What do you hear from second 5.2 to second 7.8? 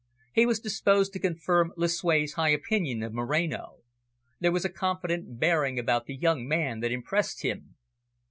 bearing about the young man that impressed him.